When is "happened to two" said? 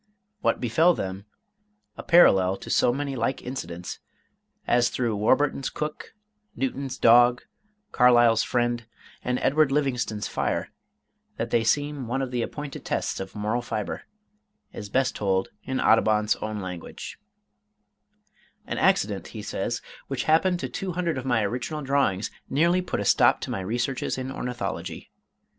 20.23-20.93